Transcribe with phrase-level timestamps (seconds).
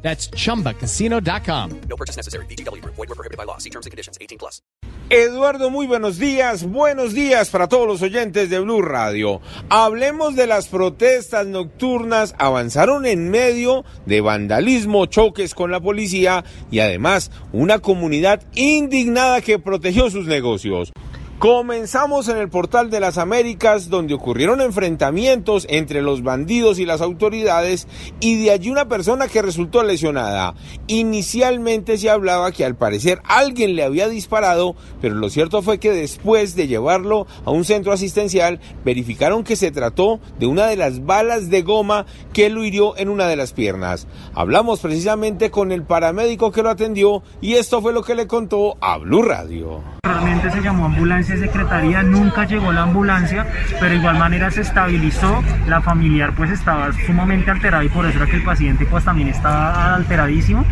[0.00, 1.80] That's chumbacasino.com.
[1.88, 2.46] No purchase necessary.
[2.46, 3.58] Void were prohibited by law.
[3.58, 4.16] See terms and conditions.
[4.20, 4.62] 18 plus.
[5.10, 6.64] Eduardo, muy buenos días.
[6.64, 9.40] Buenos días para todos los oyentes de Blue Radio.
[9.70, 12.34] Hablemos de las protestas nocturnas.
[12.38, 19.58] Avanzaron en medio de vandalismo, choques con la policía y además una comunidad indignada que
[19.58, 20.92] protegió sus negocios.
[21.38, 27.00] Comenzamos en el portal de las Américas donde ocurrieron enfrentamientos entre los bandidos y las
[27.00, 27.86] autoridades
[28.18, 30.54] y de allí una persona que resultó lesionada.
[30.88, 35.92] Inicialmente se hablaba que al parecer alguien le había disparado, pero lo cierto fue que
[35.92, 41.06] después de llevarlo a un centro asistencial verificaron que se trató de una de las
[41.06, 44.08] balas de goma que lo hirió en una de las piernas.
[44.34, 48.76] Hablamos precisamente con el paramédico que lo atendió y esto fue lo que le contó
[48.80, 49.84] a Blue Radio.
[50.02, 53.46] Realmente se llamó ambulancia secretaría, nunca llegó la ambulancia,
[53.78, 58.18] pero de igual manera se estabilizó, la familiar pues estaba sumamente alterada y por eso
[58.18, 60.64] era que el paciente pues también estaba alteradísimo.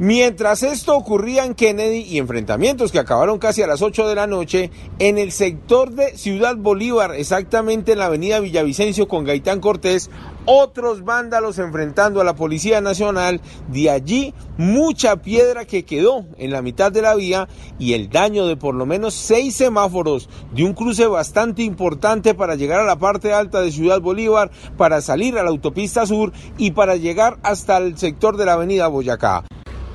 [0.00, 4.26] Mientras esto ocurría en Kennedy y enfrentamientos que acabaron casi a las 8 de la
[4.26, 10.10] noche, en el sector de Ciudad Bolívar, exactamente en la avenida Villavicencio con Gaitán Cortés,
[10.44, 16.62] otros vándalos enfrentando a la Policía Nacional, de allí mucha piedra que quedó en la
[16.62, 20.74] mitad de la vía y el daño de por lo menos seis semáforos de un
[20.74, 25.42] cruce bastante importante para llegar a la parte alta de Ciudad Bolívar, para salir a
[25.42, 29.44] la autopista sur y para llegar hasta el sector de la avenida Boyacá.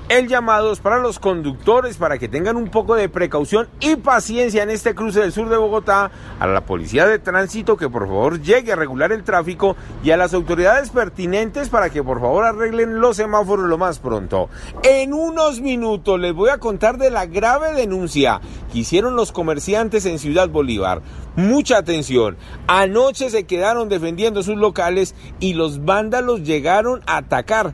[0.08, 4.62] El llamado es para los conductores para que tengan un poco de precaución y paciencia
[4.62, 8.40] en este cruce del sur de Bogotá, a la policía de tránsito que por favor
[8.40, 13.02] llegue a regular el tráfico y a las autoridades pertinentes para que por favor arreglen
[13.02, 14.48] los semáforos lo más pronto.
[14.84, 20.06] En unos minutos les voy a contar de la grave denuncia que hicieron los comerciantes
[20.06, 21.02] en Ciudad Bolívar.
[21.36, 22.38] Mucha atención.
[22.68, 27.74] Anoche se quedaron defendiendo sus locales y los vándalos llegaron a atacar